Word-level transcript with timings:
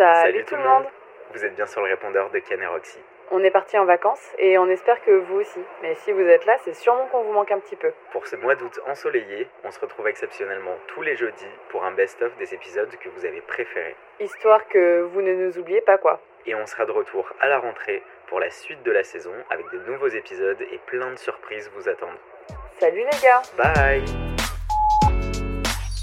Salut, 0.00 0.46
tout 0.46 0.56
le 0.56 0.62
monde 0.62 0.84
Vous 1.34 1.44
êtes 1.44 1.54
bien 1.56 1.66
sur 1.66 1.82
le 1.82 1.90
répondeur 1.90 2.30
de 2.30 2.38
Ken 2.38 2.58
et 2.62 2.66
Roxy. 2.66 2.96
On 3.30 3.44
est 3.44 3.50
parti 3.50 3.76
en 3.76 3.84
vacances 3.84 4.32
et 4.38 4.56
on 4.56 4.66
espère 4.70 4.98
que 5.04 5.10
vous 5.10 5.40
aussi. 5.40 5.60
Mais 5.82 5.94
si 5.94 6.10
vous 6.10 6.22
êtes 6.22 6.46
là, 6.46 6.56
c'est 6.64 6.72
sûrement 6.72 7.06
qu'on 7.08 7.22
vous 7.22 7.32
manque 7.34 7.52
un 7.52 7.58
petit 7.58 7.76
peu. 7.76 7.92
Pour 8.10 8.26
ce 8.26 8.34
mois 8.36 8.54
d'août 8.54 8.80
ensoleillé, 8.88 9.46
on 9.62 9.70
se 9.70 9.78
retrouve 9.78 10.08
exceptionnellement 10.08 10.74
tous 10.86 11.02
les 11.02 11.16
jeudis 11.16 11.52
pour 11.68 11.84
un 11.84 11.92
best-of 11.92 12.34
des 12.38 12.54
épisodes 12.54 12.88
que 12.98 13.10
vous 13.10 13.26
avez 13.26 13.42
préférés. 13.42 13.94
Histoire 14.20 14.66
que 14.68 15.02
vous 15.02 15.20
ne 15.20 15.34
nous 15.34 15.58
oubliez 15.58 15.82
pas 15.82 15.98
quoi. 15.98 16.18
Et 16.46 16.54
on 16.54 16.64
sera 16.64 16.86
de 16.86 16.92
retour 16.92 17.30
à 17.38 17.48
la 17.48 17.58
rentrée 17.58 18.02
pour 18.28 18.40
la 18.40 18.48
suite 18.48 18.82
de 18.82 18.92
la 18.92 19.04
saison 19.04 19.34
avec 19.50 19.66
de 19.70 19.80
nouveaux 19.80 20.08
épisodes 20.08 20.62
et 20.62 20.78
plein 20.86 21.10
de 21.10 21.18
surprises 21.18 21.70
vous 21.76 21.90
attendent. 21.90 22.18
Salut 22.78 23.02
les 23.04 23.18
gars 23.22 23.42
Bye 23.58 24.04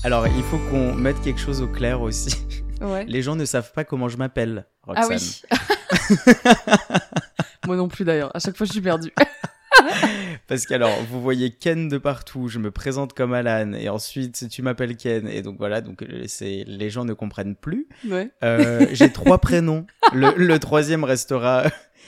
Alors, 0.06 0.28
il 0.28 0.44
faut 0.44 0.60
qu'on 0.70 0.94
mette 0.94 1.20
quelque 1.24 1.42
chose 1.42 1.64
au 1.64 1.68
clair 1.68 2.00
aussi. 2.00 2.47
Ouais. 2.82 3.06
Les 3.06 3.22
gens 3.22 3.36
ne 3.36 3.46
savent 3.46 3.72
pas 3.74 3.84
comment 3.84 4.08
je 4.10 4.18
m'appelle, 4.18 4.66
Ah 4.88 5.02
Roxane. 5.04 5.18
oui. 5.18 6.38
Moi 7.68 7.76
non 7.76 7.88
plus 7.88 8.06
d'ailleurs. 8.06 8.34
À 8.36 8.40
chaque 8.40 8.56
fois, 8.56 8.66
je 8.66 8.72
suis 8.72 8.82
perdue. 8.82 9.12
Parce 10.48 10.66
qu'alors, 10.66 10.96
vous 11.10 11.22
voyez 11.22 11.52
Ken 11.52 11.90
de 11.90 11.98
partout, 11.98 12.48
je 12.48 12.58
me 12.60 12.72
présente 12.72 13.14
comme 13.14 13.34
Alan, 13.34 13.74
et 13.74 13.90
ensuite 13.90 14.48
tu 14.50 14.62
m'appelles 14.62 14.96
Ken, 14.96 15.28
et 15.28 15.42
donc 15.42 15.58
voilà, 15.58 15.82
donc 15.82 16.02
euh, 16.04 16.24
c'est 16.28 16.64
les 16.66 16.90
gens 16.90 17.04
ne 17.04 17.14
comprennent 17.14 17.56
plus. 17.56 17.88
Ouais. 18.10 18.32
Euh, 18.44 18.88
J'ai 18.94 19.12
trois 19.12 19.40
prénoms. 19.40 19.86
Le, 20.14 20.34
le 20.38 20.60
troisième 20.60 21.04
restera 21.04 21.64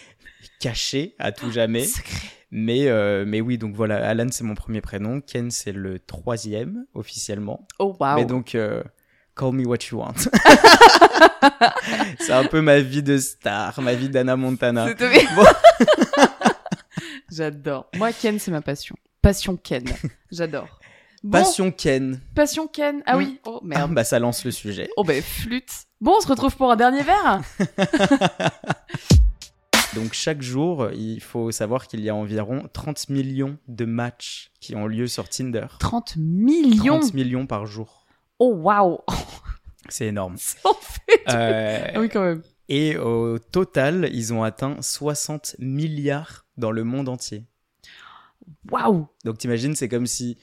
caché 0.60 1.16
à 1.20 1.32
tout 1.32 1.52
jamais. 1.52 1.84
Secret. 1.84 2.28
Mais, 2.52 2.88
euh, 2.88 3.26
mais 3.28 3.42
oui, 3.42 3.58
donc 3.58 3.76
voilà, 3.76 4.08
Alan 4.08 4.28
c'est 4.32 4.44
mon 4.46 4.56
premier 4.56 4.82
prénom, 4.82 5.22
Ken 5.22 5.52
c'est 5.52 5.74
le 5.74 6.00
troisième 6.00 6.86
officiellement. 6.94 7.68
Oh 7.78 7.96
waouh. 8.00 8.20
Mais 8.20 8.26
donc, 8.26 8.56
euh, 8.56 8.82
call 9.40 9.54
me 9.54 9.66
what 9.66 9.78
you 9.92 9.98
want. 10.00 10.16
c'est 12.20 12.34
un 12.34 12.44
peu 12.46 12.62
ma 12.62 12.80
vie 12.80 13.04
de 13.04 13.18
star, 13.18 13.80
ma 13.82 13.94
vie 13.94 14.10
d'Anna 14.10 14.36
Montana. 14.36 14.88
Bon. 15.36 15.44
J'adore. 17.32 17.88
Moi, 17.96 18.12
Ken, 18.12 18.40
c'est 18.40 18.52
ma 18.52 18.62
passion. 18.62 18.96
Passion 19.22 19.56
Ken. 19.56 19.86
J'adore. 20.32 20.68
Bon, 21.24 21.32
Passion 21.40 21.72
Ken. 21.72 22.20
Passion 22.36 22.68
Ken. 22.68 23.04
Ah 23.06 23.18
oui. 23.18 23.40
Oh 23.46 23.60
Ah, 23.62 23.66
merde. 23.66 23.94
bah 23.94 24.04
ça 24.04 24.20
lance 24.20 24.44
le 24.46 24.52
sujet. 24.52 24.90
Oh 24.98 25.04
ben 25.04 25.22
flûte. 25.22 25.72
Bon, 26.02 26.16
on 26.18 26.22
se 26.22 26.28
retrouve 26.28 26.56
pour 26.56 26.72
un 26.72 26.76
dernier 26.76 27.04
verre. 27.04 27.42
Donc 29.96 30.14
chaque 30.14 30.42
jour, 30.42 30.90
il 30.94 31.20
faut 31.20 31.52
savoir 31.52 31.88
qu'il 31.88 32.02
y 32.02 32.10
a 32.10 32.16
environ 32.16 32.70
30 32.72 33.10
millions 33.10 33.58
de 33.68 33.86
matchs 33.86 34.52
qui 34.62 34.76
ont 34.76 34.86
lieu 34.88 35.08
sur 35.08 35.28
Tinder. 35.28 35.66
30 35.80 36.16
millions. 36.18 37.00
30 37.00 37.14
millions 37.14 37.48
par 37.48 37.66
jour. 37.66 37.99
Oh 38.40 38.54
waouh. 38.56 39.00
C'est 39.90 40.08
énorme. 40.08 40.36
En 40.64 40.74
fait. 40.74 41.22
Euh, 41.30 41.88
Ah 41.96 42.00
oui 42.00 42.10
quand 42.10 42.24
même. 42.24 42.42
Et 42.68 42.98
au 42.98 43.40
total, 43.40 44.10
ils 44.14 44.32
ont 44.34 44.44
atteint 44.44 44.78
60 44.80 45.56
milliards 45.60 46.46
dans 46.58 46.72
le 46.72 46.84
monde 46.84 47.10
entier. 47.10 47.46
Waouh. 48.72 49.08
Donc 49.26 49.38
t'imagines, 49.40 49.76
c'est 49.76 49.90
comme 49.90 50.06
si 50.08 50.38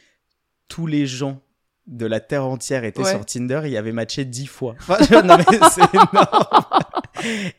tous 0.69 0.87
les 0.87 1.07
gens 1.07 1.41
de 1.87 2.05
la 2.07 2.19
Terre 2.19 2.45
entière 2.45 2.83
étaient 2.83 3.03
Ouais. 3.03 3.11
sur 3.13 3.25
Tinder 3.25 3.61
et 3.65 3.71
y 3.71 3.77
avaient 3.77 3.93
matché 3.93 4.25
10 4.25 4.47
fois. 4.49 4.75
Enfin, 4.81 4.97
je- 5.09 5.15
non 5.25 5.37
mais 5.39 5.59
c'est 5.71 5.95
énorme. 5.95 6.49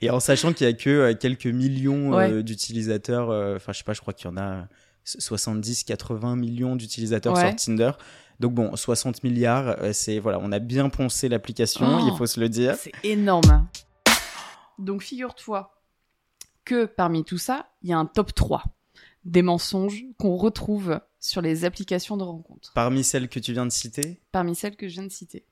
Et 0.01 0.09
en 0.09 0.19
sachant 0.19 0.51
qu'il 0.51 0.67
y 0.67 0.69
a 0.69 0.73
que 0.73 0.89
euh, 0.89 1.13
quelques 1.16 1.45
millions 1.47 2.17
euh, 2.19 2.41
d'utilisateurs, 2.44 3.29
euh, 3.29 3.55
enfin 3.55 3.72
je 3.72 3.77
sais 3.77 3.83
pas, 3.85 3.94
je 3.94 4.01
crois 4.01 4.13
qu'il 4.13 4.29
y 4.29 4.33
en 4.33 4.38
a 4.38 4.67
70-80 5.05 6.35
millions 6.38 6.75
d'utilisateurs 6.75 7.33
Ouais. 7.35 7.47
sur 7.47 7.55
Tinder. 7.55 7.91
Donc 8.39 8.53
bon, 8.53 8.75
60 8.75 9.23
milliards, 9.23 9.67
euh, 9.81 9.93
c'est 9.93 10.19
voilà, 10.19 10.39
on 10.41 10.52
a 10.52 10.59
bien 10.59 10.89
poncé 10.89 11.27
l'application, 11.30 11.97
Oh. 11.99 12.07
il 12.11 12.16
faut 12.17 12.27
se 12.27 12.39
le 12.39 12.49
dire. 12.49 12.75
C'est 12.75 12.91
énorme. 13.03 13.67
Donc 14.77 15.02
figure-toi 15.02 15.73
que 16.66 16.85
parmi 16.85 17.23
tout 17.23 17.38
ça, 17.39 17.69
il 17.81 17.89
y 17.89 17.94
a 17.94 17.97
un 17.97 18.05
top 18.05 18.33
3 18.35 18.63
des 19.25 19.41
mensonges 19.41 20.03
qu'on 20.19 20.35
retrouve 20.38 21.00
sur 21.19 21.41
les 21.41 21.66
applications 21.66 22.16
de 22.16 22.23
rencontres. 22.23 22.72
Parmi 22.75 23.03
celles 23.03 23.28
que 23.28 23.39
tu 23.39 23.53
viens 23.53 23.66
de 23.66 23.72
citer, 23.72 24.22
Parmi 24.31 24.56
celles 24.56 24.75
que 24.75 24.88
je 24.88 24.94
viens 24.94 25.03
de 25.03 25.12
citer. 25.12 25.45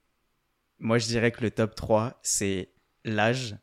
moi 0.79 0.97
je 0.99 1.07
dirais 1.07 1.31
que 1.31 1.41
le 1.41 1.51
top 1.51 1.73
3, 1.75 2.19
c'est 2.21 2.69
l'âge, 3.03 3.57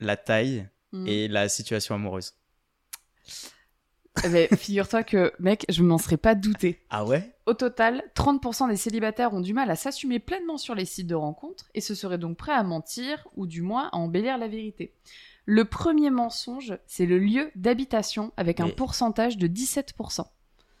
la 0.00 0.16
taille 0.16 0.68
Mm. 0.92 1.06
et 1.08 1.26
la 1.28 1.48
situation 1.48 1.96
amoureuse. 1.96 2.34
Eh 4.24 4.28
ben, 4.28 4.48
figure-toi 4.56 5.02
que, 5.04 5.32
mec, 5.38 5.64
je 5.68 5.82
m'en 5.82 5.98
serais 5.98 6.16
pas 6.16 6.34
douté. 6.34 6.80
Ah 6.90 7.04
ouais? 7.04 7.32
Au 7.46 7.54
total, 7.54 8.02
30% 8.16 8.68
des 8.68 8.76
célibataires 8.76 9.32
ont 9.34 9.40
du 9.40 9.52
mal 9.54 9.70
à 9.70 9.76
s'assumer 9.76 10.18
pleinement 10.18 10.56
sur 10.58 10.74
les 10.74 10.84
sites 10.84 11.06
de 11.06 11.14
rencontres 11.14 11.66
et 11.74 11.80
se 11.80 11.94
seraient 11.94 12.18
donc 12.18 12.36
prêts 12.36 12.52
à 12.52 12.62
mentir 12.62 13.28
ou 13.36 13.46
du 13.46 13.62
moins 13.62 13.88
à 13.92 13.96
embellir 13.96 14.38
la 14.38 14.48
vérité. 14.48 14.92
Le 15.44 15.64
premier 15.64 16.10
mensonge, 16.10 16.76
c'est 16.86 17.06
le 17.06 17.18
lieu 17.18 17.50
d'habitation 17.54 18.32
avec 18.36 18.58
un 18.60 18.66
Mais- 18.66 18.72
pourcentage 18.72 19.36
de 19.36 19.46
17%. 19.46 20.24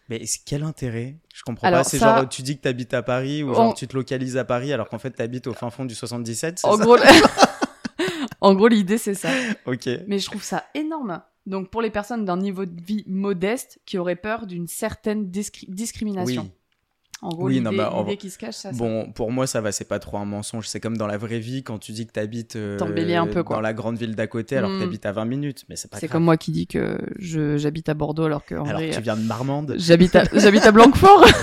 Mais 0.08 0.22
quel 0.44 0.62
intérêt? 0.62 1.16
Je 1.34 1.42
comprends 1.42 1.66
Alors, 1.66 1.80
pas. 1.80 1.84
C'est 1.84 1.98
ça- 1.98 2.16
genre, 2.18 2.28
tu 2.28 2.42
dis 2.42 2.56
que 2.56 2.62
t'habites 2.62 2.94
à 2.94 3.02
Paris 3.02 3.42
ou 3.42 3.52
genre 3.54 3.70
On- 3.70 3.72
tu 3.74 3.86
te 3.88 3.94
localises 3.96 4.36
à 4.36 4.44
Paris 4.44 4.72
alors 4.72 4.88
qu'en 4.88 4.98
fait 5.00 5.10
t'habites 5.10 5.46
au 5.48 5.52
fin 5.52 5.68
fond 5.70 5.84
du 5.84 5.94
77, 5.96 6.60
c'est 6.60 6.66
En 6.66 6.76
ça? 6.76 6.84
gros, 6.84 6.96
en 8.40 8.54
gros 8.54 8.68
l'idée 8.68 8.98
c'est 8.98 9.14
ça. 9.14 9.30
Ok. 9.66 9.88
Mais 10.06 10.18
je 10.18 10.26
trouve 10.26 10.42
ça 10.42 10.64
énorme. 10.74 11.22
Donc 11.46 11.70
pour 11.70 11.80
les 11.80 11.90
personnes 11.90 12.24
d'un 12.24 12.36
niveau 12.36 12.66
de 12.66 12.80
vie 12.82 13.04
modeste 13.06 13.78
qui 13.86 13.98
auraient 13.98 14.16
peur 14.16 14.46
d'une 14.46 14.66
certaine 14.66 15.30
discri- 15.30 15.70
discrimination. 15.72 16.42
Oui. 16.42 16.50
En 17.22 17.30
gros, 17.30 17.46
Oui, 17.46 17.54
l'idée 17.60 17.76
bah, 17.78 18.04
qui 18.18 18.28
se 18.28 18.36
cache, 18.36 18.56
ça. 18.56 18.72
ça. 18.72 18.76
Bon, 18.76 19.10
pour 19.10 19.32
moi, 19.32 19.46
ça 19.46 19.62
va, 19.62 19.72
c'est 19.72 19.86
pas 19.86 19.98
trop 19.98 20.18
un 20.18 20.26
mensonge. 20.26 20.68
C'est 20.68 20.80
comme 20.80 20.98
dans 20.98 21.06
la 21.06 21.16
vraie 21.16 21.38
vie 21.38 21.62
quand 21.62 21.78
tu 21.78 21.92
dis 21.92 22.06
que 22.06 22.12
t'habites 22.12 22.56
euh, 22.56 22.78
un 22.78 23.26
peu, 23.26 23.42
quoi. 23.42 23.56
dans 23.56 23.62
la 23.62 23.72
grande 23.72 23.96
ville 23.96 24.14
d'à 24.14 24.26
côté 24.26 24.58
alors 24.58 24.70
que 24.70 24.80
t'habites 24.80 25.06
à 25.06 25.12
20 25.12 25.24
minutes. 25.24 25.64
Mais 25.70 25.76
c'est 25.76 25.90
pas 25.90 25.98
C'est 25.98 26.08
comme 26.08 26.24
moi 26.24 26.36
qui 26.36 26.50
dis 26.50 26.66
que 26.66 26.98
je 27.18 27.56
j'habite 27.56 27.88
à 27.88 27.94
Bordeaux 27.94 28.24
alors 28.24 28.44
que 28.44 28.54
en 28.54 28.66
Alors 28.66 28.80
vrai, 28.82 28.90
tu 28.90 29.00
viens 29.00 29.16
de 29.16 29.22
Marmande. 29.22 29.76
J'habite 29.78 30.14
à, 30.14 30.24
à 30.68 30.72
Blanquefort. 30.72 31.24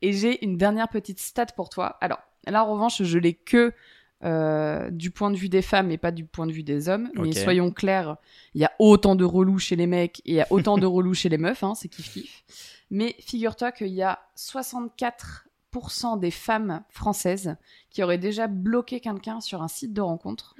Et 0.00 0.12
j'ai 0.12 0.42
une 0.44 0.56
dernière 0.56 0.88
petite 0.88 1.18
stat 1.20 1.46
pour 1.56 1.68
toi. 1.68 1.96
Alors, 2.00 2.20
là, 2.46 2.64
en 2.64 2.72
revanche, 2.72 3.02
je 3.02 3.18
l'ai 3.18 3.34
que 3.34 3.72
euh, 4.24 4.90
du 4.90 5.10
point 5.12 5.30
de 5.30 5.36
vue 5.36 5.48
des 5.48 5.62
femmes 5.62 5.90
et 5.90 5.98
pas 5.98 6.10
du 6.10 6.24
point 6.24 6.46
de 6.46 6.52
vue 6.52 6.64
des 6.64 6.88
hommes. 6.88 7.10
Mais 7.14 7.32
soyons 7.44 7.70
clairs, 7.70 8.16
il 8.54 8.60
y 8.60 8.64
a 8.64 8.72
autant 8.78 9.14
de 9.14 9.24
relous 9.24 9.58
chez 9.58 9.76
les 9.76 9.86
mecs 9.86 10.20
et 10.20 10.32
il 10.32 10.34
y 10.34 10.40
a 10.40 10.46
autant 10.50 10.76
de 10.78 10.86
relous 10.86 11.14
chez 11.14 11.28
les 11.28 11.38
meufs, 11.38 11.62
hein, 11.62 11.74
c'est 11.74 11.88
kiff-kiff. 11.88 12.42
Mais 12.90 13.14
figure-toi 13.20 13.70
qu'il 13.70 13.88
y 13.88 14.02
a 14.02 14.18
64% 14.36 16.18
des 16.18 16.30
femmes 16.30 16.82
françaises 16.88 17.56
qui 17.90 18.02
auraient 18.02 18.18
déjà 18.18 18.46
bloqué 18.48 19.00
quelqu'un 19.00 19.40
sur 19.40 19.62
un 19.62 19.68
site 19.68 19.92
de 19.92 20.00
rencontre. 20.00 20.54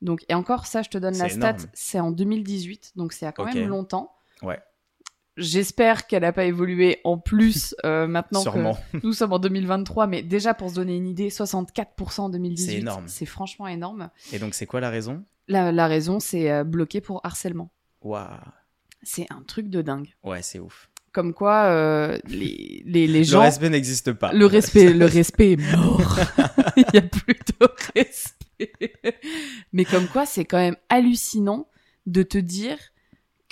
Donc, 0.00 0.24
et 0.28 0.34
encore, 0.34 0.66
ça, 0.66 0.82
je 0.82 0.88
te 0.90 0.98
donne 0.98 1.16
la 1.16 1.28
stat, 1.28 1.56
c'est 1.74 2.00
en 2.00 2.10
2018, 2.10 2.92
donc 2.96 3.12
c'est 3.12 3.26
a 3.26 3.32
quand 3.32 3.44
même 3.44 3.68
longtemps. 3.68 4.12
Ouais. 4.42 4.60
J'espère 5.36 6.06
qu'elle 6.06 6.22
n'a 6.22 6.32
pas 6.32 6.44
évolué 6.44 7.00
en 7.04 7.16
plus 7.18 7.74
euh, 7.84 8.06
maintenant 8.06 8.42
Sûrement. 8.42 8.74
que 8.92 8.98
nous 9.02 9.12
sommes 9.12 9.32
en 9.32 9.38
2023, 9.38 10.06
mais 10.06 10.22
déjà 10.22 10.52
pour 10.54 10.70
se 10.70 10.74
donner 10.74 10.96
une 10.96 11.06
idée, 11.06 11.28
64% 11.30 12.20
en 12.20 12.28
2018, 12.28 12.66
C'est 12.70 12.78
énorme. 12.78 13.08
c'est 13.08 13.26
franchement 13.26 13.66
énorme. 13.66 14.10
Et 14.32 14.38
donc 14.38 14.54
c'est 14.54 14.66
quoi 14.66 14.80
la 14.80 14.90
raison? 14.90 15.24
La, 15.48 15.72
la 15.72 15.86
raison, 15.86 16.20
c'est 16.20 16.50
euh, 16.50 16.64
bloqué 16.64 17.00
pour 17.00 17.20
harcèlement. 17.24 17.70
Waouh. 18.02 18.28
C'est 19.02 19.26
un 19.30 19.42
truc 19.46 19.68
de 19.68 19.82
dingue. 19.82 20.14
Ouais, 20.22 20.42
c'est 20.42 20.58
ouf. 20.60 20.88
Comme 21.12 21.34
quoi, 21.34 21.64
euh, 21.64 22.18
les, 22.28 22.82
les, 22.86 23.06
les 23.06 23.18
Le 23.18 23.24
gens... 23.24 23.40
respect 23.42 23.68
n'existe 23.68 24.12
pas. 24.12 24.32
Le 24.32 24.46
respect, 24.46 24.92
le 24.94 25.04
respect 25.06 25.52
est 25.52 25.76
mort. 25.76 26.18
Il 26.76 26.84
n'y 26.92 26.98
a 26.98 27.02
plus 27.02 27.34
de 27.34 27.66
respect. 27.94 28.94
Mais 29.72 29.84
comme 29.84 30.06
quoi, 30.06 30.24
c'est 30.24 30.44
quand 30.44 30.58
même 30.58 30.76
hallucinant 30.88 31.68
de 32.06 32.22
te 32.22 32.38
dire 32.38 32.78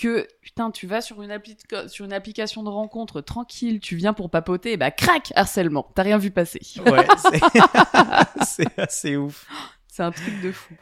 que 0.00 0.26
putain, 0.42 0.70
tu 0.70 0.86
vas 0.86 1.00
sur 1.00 1.22
une, 1.22 1.30
appli 1.30 1.56
sur 1.88 2.04
une 2.04 2.12
application 2.12 2.62
de 2.62 2.68
rencontre 2.68 3.20
tranquille, 3.20 3.80
tu 3.80 3.96
viens 3.96 4.12
pour 4.12 4.30
papoter, 4.30 4.72
et 4.72 4.76
bah 4.76 4.90
crac, 4.90 5.32
harcèlement. 5.36 5.90
T'as 5.94 6.02
rien 6.02 6.18
vu 6.18 6.30
passer. 6.30 6.60
Ouais, 6.86 7.06
c'est- 8.46 8.78
assez 8.78 9.16
ouf. 9.16 9.46
C'est 9.88 10.02
un 10.02 10.10
truc 10.12 10.40
de 10.42 10.52
fou. 10.52 10.74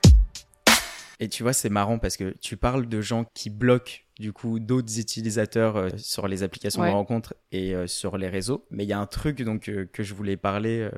Et 1.21 1.29
tu 1.29 1.43
vois, 1.43 1.53
c'est 1.53 1.69
marrant 1.69 1.99
parce 1.99 2.17
que 2.17 2.35
tu 2.41 2.57
parles 2.57 2.87
de 2.89 3.01
gens 3.01 3.25
qui 3.35 3.51
bloquent 3.51 4.03
du 4.21 4.33
coup 4.33 4.61
d'autres 4.61 4.99
utilisateurs 5.01 5.77
euh, 5.77 5.89
sur 5.97 6.29
les 6.29 6.43
applications 6.45 6.83
Ouais. 6.83 6.89
de 6.91 6.95
rencontres 6.95 7.35
et 7.51 7.75
euh, 7.75 7.87
sur 7.89 8.17
les 8.19 8.29
réseaux. 8.29 8.65
Mais 8.71 8.85
il 8.85 8.89
y 8.89 8.93
a 8.93 9.01
un 9.01 9.07
truc 9.07 9.43
donc 9.43 9.69
euh, 9.69 9.89
que 9.93 10.05
je 10.05 10.15
voulais 10.15 10.37
parler, 10.37 10.81
euh, 10.81 10.91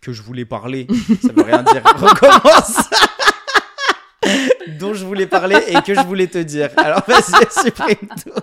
que 0.00 0.12
je 0.12 0.22
voulais 0.22 0.44
parler, 0.44 0.88
ça 1.22 1.32
veut 1.32 1.42
rien 1.44 1.62
dire. 1.62 1.82
Recommence. 1.84 2.88
Dont 4.68 4.94
je 4.94 5.04
voulais 5.04 5.26
parler 5.26 5.56
et 5.68 5.80
que 5.82 5.94
je 5.94 6.00
voulais 6.00 6.26
te 6.28 6.38
dire. 6.38 6.70
Alors 6.76 7.02
vas-y, 7.06 7.46
supprime 7.64 8.08
tout. 8.22 8.40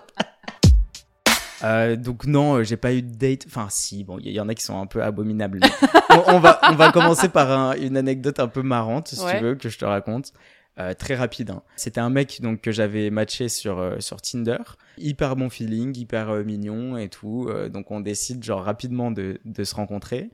Euh, 1.63 1.95
donc 1.95 2.25
non, 2.25 2.56
euh, 2.57 2.63
j'ai 2.63 2.77
pas 2.77 2.94
eu 2.94 3.01
de 3.01 3.16
date. 3.16 3.45
Enfin 3.48 3.68
si, 3.69 4.04
bon, 4.04 4.18
il 4.19 4.27
y, 4.27 4.33
y 4.33 4.39
en 4.39 4.50
a 4.50 4.54
qui 4.56 4.63
sont 4.63 4.80
un 4.80 4.86
peu 4.86 5.01
abominables. 5.01 5.62
on, 6.10 6.36
on 6.36 6.39
va 6.39 6.60
on 6.69 6.75
va 6.75 6.92
commencer 6.92 7.30
par 7.30 7.50
un- 7.51 7.75
une 7.77 7.98
anecdote 7.98 8.39
un 8.39 8.48
peu 8.48 8.62
marrante, 8.62 9.07
si 9.10 9.24
Ouais. 9.24 9.38
tu 9.38 9.44
veux, 9.44 9.56
que 9.56 9.69
je 9.69 9.77
te 9.77 9.86
raconte. 9.86 10.33
Euh, 10.77 10.94
très 10.94 11.16
rapide. 11.16 11.51
hein. 11.51 11.62
C'était 11.77 12.01
un 12.01 12.10
mec 12.10 12.42
donc 12.42 12.60
que 12.60 12.74
j'avais 12.74 13.10
matché 13.10 13.48
sur 13.48 13.80
euh, 13.80 13.95
sur 14.00 14.22
Tinder. 14.22 14.57
Hyper 14.98 15.38
bon 15.38 15.50
feeling, 15.50 15.98
hyper 15.98 16.30
euh, 16.30 16.44
mignon 16.44 16.98
et 16.98 17.07
tout. 17.07 17.48
Euh, 17.50 17.69
donc 17.69 17.92
on 17.92 18.01
décide 18.01 18.44
genre 18.44 18.62
rapidement 18.63 19.10
de 19.10 19.39
de 19.45 19.63
se 19.63 19.74
rencontrer. 19.74 20.30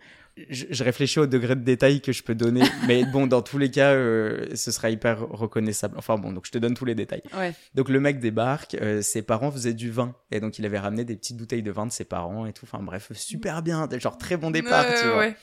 Je, 0.49 0.65
je 0.69 0.83
réfléchis 0.83 1.19
au 1.19 1.27
degré 1.27 1.55
de 1.55 1.61
détail 1.61 2.01
que 2.01 2.11
je 2.11 2.23
peux 2.23 2.35
donner, 2.35 2.63
mais 2.88 3.05
bon, 3.05 3.27
dans 3.27 3.41
tous 3.41 3.57
les 3.57 3.69
cas, 3.71 3.91
euh, 3.93 4.47
ce 4.55 4.71
sera 4.71 4.89
hyper 4.89 5.27
reconnaissable. 5.29 5.95
Enfin 5.97 6.17
bon, 6.17 6.31
donc 6.31 6.45
je 6.45 6.51
te 6.51 6.57
donne 6.57 6.73
tous 6.73 6.85
les 6.85 6.95
détails. 6.95 7.23
Ouais. 7.38 7.53
Donc 7.75 7.89
le 7.89 7.99
mec 7.99 8.19
débarque, 8.19 8.75
euh, 8.75 9.01
ses 9.01 9.21
parents 9.21 9.51
faisaient 9.51 9.73
du 9.73 9.91
vin, 9.91 10.15
et 10.31 10.39
donc 10.39 10.59
il 10.59 10.65
avait 10.65 10.79
ramené 10.79 11.03
des 11.05 11.15
petites 11.15 11.38
bouteilles 11.38 11.63
de 11.63 11.71
vin 11.71 11.85
de 11.85 11.91
ses 11.91 12.05
parents 12.05 12.45
et 12.45 12.53
tout. 12.53 12.65
Enfin 12.71 12.83
bref, 12.83 13.11
super 13.13 13.61
bien, 13.61 13.88
genre 13.99 14.17
très 14.17 14.38
bon 14.38 14.51
départ, 14.51 14.85
tu 14.99 15.07
vois. 15.07 15.17
ouais. 15.19 15.35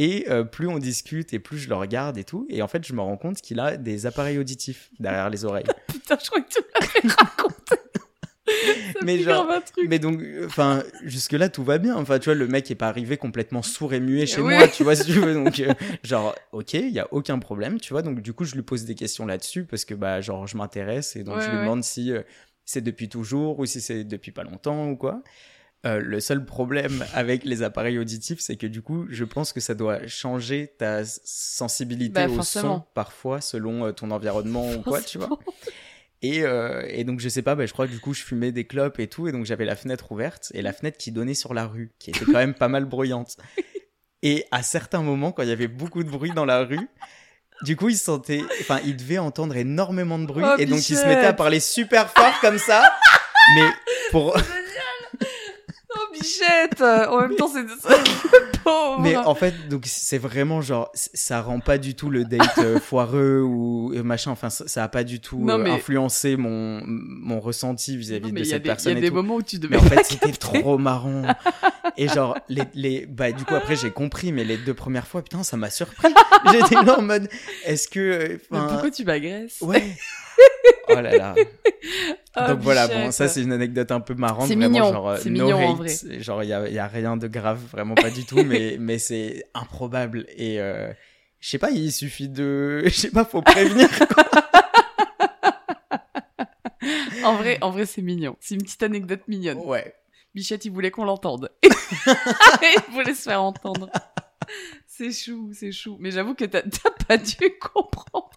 Et 0.00 0.26
euh, 0.30 0.44
plus 0.44 0.68
on 0.68 0.78
discute 0.78 1.32
et 1.34 1.40
plus 1.40 1.58
je 1.58 1.68
le 1.68 1.74
regarde 1.74 2.18
et 2.18 2.24
tout, 2.24 2.46
et 2.48 2.62
en 2.62 2.68
fait 2.68 2.86
je 2.86 2.92
me 2.92 3.00
rends 3.00 3.16
compte 3.16 3.40
qu'il 3.40 3.58
a 3.58 3.76
des 3.76 4.06
appareils 4.06 4.38
auditifs 4.38 4.90
derrière 5.00 5.28
les 5.28 5.44
oreilles. 5.44 5.66
Putain, 5.88 6.16
je 6.22 6.30
crois 6.30 6.40
que 6.40 6.48
tu 6.48 6.60
l'avais 6.74 7.14
raconté. 7.14 7.54
Mais 9.02 9.18
genre-. 9.20 9.46
Mais 9.86 9.98
donc, 9.98 10.20
enfin, 10.44 10.82
jusque-là, 11.04 11.48
tout 11.48 11.64
va 11.64 11.78
bien. 11.78 11.96
Enfin, 11.96 12.18
tu 12.18 12.26
vois, 12.26 12.34
le 12.34 12.46
mec 12.46 12.70
est 12.70 12.74
pas 12.74 12.88
arrivé 12.88 13.16
complètement 13.16 13.62
sourd 13.62 13.92
et 13.94 14.00
muet 14.00 14.26
chez 14.26 14.40
Oui. 14.40 14.54
moi, 14.54 14.68
tu 14.68 14.82
vois, 14.84 14.96
si 14.96 15.04
tu 15.04 15.12
veux. 15.12 15.34
Donc, 15.34 15.60
euh, 15.60 15.72
genre, 16.02 16.34
ok, 16.52 16.74
il 16.74 16.90
y 16.90 16.98
a 17.00 17.08
aucun 17.12 17.38
problème, 17.38 17.80
tu 17.80 17.92
vois. 17.92 18.02
Donc, 18.02 18.20
du 18.20 18.32
coup, 18.32 18.44
je 18.44 18.54
lui 18.54 18.62
pose 18.62 18.84
des 18.84 18.94
questions 18.94 19.26
là-dessus 19.26 19.64
parce 19.64 19.84
que, 19.84 19.94
bah, 19.94 20.20
genre, 20.20 20.46
je 20.46 20.56
m'intéresse 20.56 21.16
et 21.16 21.24
donc 21.24 21.36
Ouais, 21.36 21.42
je 21.42 21.48
lui 21.48 21.56
ouais. 21.56 21.62
demande 21.62 21.84
si 21.84 22.12
euh, 22.12 22.22
c'est 22.64 22.80
depuis 22.82 23.08
toujours 23.08 23.58
ou 23.58 23.66
si 23.66 23.80
c'est 23.80 24.04
depuis 24.04 24.32
pas 24.32 24.44
longtemps 24.44 24.88
ou 24.88 24.96
quoi. 24.96 25.22
Euh, 25.86 26.00
le 26.00 26.18
seul 26.18 26.44
problème 26.44 27.04
avec 27.14 27.44
les 27.44 27.62
appareils 27.62 27.98
auditifs, 28.00 28.40
c'est 28.40 28.56
que 28.56 28.66
du 28.66 28.82
coup, 28.82 29.06
je 29.10 29.24
pense 29.24 29.52
que 29.52 29.60
ça 29.60 29.74
doit 29.74 30.04
changer 30.08 30.74
ta 30.76 31.04
sensibilité 31.04 32.26
Bah, 32.26 32.28
au 32.28 32.42
son 32.42 32.82
parfois 32.94 33.40
selon 33.40 33.86
euh, 33.86 33.92
ton 33.92 34.10
environnement 34.10 34.68
ou 34.72 34.80
quoi, 34.82 35.00
tu 35.02 35.18
vois. 35.18 35.38
Et, 36.22 36.42
euh, 36.42 36.82
et 36.88 37.04
donc 37.04 37.20
je 37.20 37.28
sais 37.28 37.42
pas, 37.42 37.54
bah, 37.54 37.64
je 37.66 37.72
crois 37.72 37.86
que 37.86 37.92
du 37.92 38.00
coup 38.00 38.12
je 38.12 38.22
fumais 38.24 38.50
des 38.50 38.64
clopes 38.66 38.98
et 38.98 39.06
tout, 39.06 39.28
et 39.28 39.32
donc 39.32 39.44
j'avais 39.46 39.64
la 39.64 39.76
fenêtre 39.76 40.10
ouverte 40.10 40.50
et 40.52 40.62
la 40.62 40.72
fenêtre 40.72 40.98
qui 40.98 41.12
donnait 41.12 41.34
sur 41.34 41.54
la 41.54 41.66
rue, 41.66 41.92
qui 42.00 42.10
était 42.10 42.24
quand 42.24 42.32
même 42.32 42.54
pas 42.54 42.68
mal 42.68 42.84
bruyante. 42.84 43.36
Et 44.24 44.46
à 44.50 44.64
certains 44.64 45.00
moments, 45.00 45.30
quand 45.30 45.44
il 45.44 45.48
y 45.48 45.52
avait 45.52 45.68
beaucoup 45.68 46.02
de 46.02 46.10
bruit 46.10 46.32
dans 46.32 46.44
la 46.44 46.64
rue, 46.64 46.88
du 47.62 47.76
coup 47.76 47.88
il 47.88 47.96
se 47.96 48.02
sentait, 48.06 48.42
enfin 48.60 48.80
il 48.84 48.96
devait 48.96 49.18
entendre 49.18 49.56
énormément 49.56 50.18
de 50.18 50.26
bruit, 50.26 50.42
Oh, 50.44 50.56
et 50.58 50.66
donc 50.66 50.78
il 50.78 50.82
se 50.82 50.90
Bichette. 50.94 51.06
mettait 51.06 51.26
à 51.28 51.32
parler 51.32 51.60
super 51.60 52.10
fort 52.10 52.40
comme 52.40 52.58
ça. 52.58 52.82
Mais 53.54 53.68
pour, 54.10 54.36
bichette 56.20 56.80
En 56.80 57.20
même 57.20 57.36
temps, 57.36 57.48
c'est... 57.52 57.64
Pauvre 58.64 59.00
mais 59.00 59.16
en 59.16 59.34
fait, 59.34 59.54
donc 59.68 59.84
c'est 59.86 60.18
vraiment 60.18 60.60
genre, 60.60 60.90
ça 60.94 61.40
rend 61.40 61.60
pas 61.60 61.78
du 61.78 61.94
tout 61.94 62.10
le 62.10 62.24
date 62.24 62.58
euh, 62.58 62.80
foireux 62.80 63.40
ou 63.40 63.92
euh, 63.94 64.02
machin. 64.02 64.30
Enfin, 64.32 64.50
ça, 64.50 64.82
a 64.84 64.88
pas 64.88 65.04
du 65.04 65.20
tout 65.20 65.38
Non, 65.38 65.54
euh, 65.54 65.58
mais- 65.58 65.70
influencé 65.70 66.36
mon 66.36 66.82
mon 66.84 67.40
ressenti 67.40 67.96
vis-à-vis 67.96 68.32
de 68.32 68.44
cette 68.44 68.62
des, 68.62 68.68
il 68.68 68.72
y 68.72 68.74
personne. 68.74 68.94
a 68.96 68.98
et 68.98 69.00
des 69.00 69.08
tout. 69.08 69.14
moments 69.14 69.36
où 69.36 69.42
tu 69.42 69.58
devais 69.58 69.76
Mais 69.76 69.80
en 69.82 69.84
fait, 69.88 70.04
c'était 70.04 70.32
trop 70.32 70.76
marrant. 70.76 71.22
Et 71.96 72.08
genre, 72.14 72.36
les, 72.48 72.64
les, 72.74 73.06
bah, 73.06 73.32
du 73.32 73.44
coup, 73.44 73.54
après, 73.54 73.76
j'ai 73.76 73.90
compris, 73.90 74.32
mais 74.32 74.44
les 74.44 74.56
deux 74.58 74.74
premières 74.74 75.06
fois, 75.06 75.22
putain, 75.22 75.42
ça 75.44 75.56
m'a 75.56 75.70
surpris. 75.70 76.12
J'étais 76.52 76.74
là 76.82 76.98
en 76.98 77.02
mode, 77.02 77.28
est-ce 77.64 77.88
que, 77.88 78.00
euh, 78.00 78.38
pourquoi 78.50 78.90
tu 78.90 79.04
m'agresses? 79.04 79.60
Ouais. 79.60 79.82
Oh 80.98 81.02
là 81.02 81.16
là. 81.16 81.34
Oh, 82.36 82.46
Donc 82.48 82.60
voilà, 82.60 82.86
bon, 82.86 83.10
ça, 83.10 83.26
c'est 83.26 83.42
une 83.42 83.50
anecdote 83.50 83.90
un 83.90 84.00
peu 84.00 84.14
marrante. 84.14 84.46
C'est 84.46 84.54
mignon, 84.54 84.92
genre, 84.92 85.18
no 85.24 85.30
mignon, 85.30 85.56
en 85.56 85.74
vrai. 85.74 85.92
Genre, 86.20 86.44
il 86.44 86.48
y 86.48 86.52
a, 86.52 86.86
rien 86.86 87.16
de 87.16 87.26
grave, 87.26 87.60
vraiment 87.72 87.96
pas 87.96 88.10
du 88.10 88.24
tout, 88.24 88.44
mais, 88.44 88.76
mais 88.80 88.98
c'est 88.98 89.46
improbable. 89.54 90.26
Et, 90.36 90.60
euh, 90.60 90.92
je 91.40 91.48
sais 91.48 91.58
pas, 91.58 91.70
il 91.70 91.90
suffit 91.90 92.28
de, 92.28 92.82
je 92.84 92.90
sais 92.90 93.10
pas, 93.10 93.24
faut 93.24 93.42
prévenir. 93.42 93.88
En 97.24 97.34
vrai, 97.36 97.58
en 97.60 97.70
vrai, 97.70 97.86
c'est 97.86 98.02
mignon. 98.02 98.36
C'est 98.40 98.54
une 98.54 98.62
petite 98.62 98.82
anecdote 98.82 99.22
mignonne. 99.26 99.58
ouais. 99.58 99.94
Bichette, 100.34 100.64
il 100.64 100.70
voulait 100.70 100.90
qu'on 100.90 101.04
l'entende. 101.04 101.50
il 101.62 102.92
voulait 102.92 103.14
se 103.14 103.22
faire 103.22 103.42
entendre. 103.42 103.90
C'est 104.86 105.12
chou, 105.12 105.50
c'est 105.52 105.72
chou. 105.72 105.96
Mais 106.00 106.10
j'avoue 106.10 106.34
que 106.34 106.44
t'as 106.44 106.62
pas 107.06 107.16
dû 107.16 107.36
comprendre. 107.60 108.27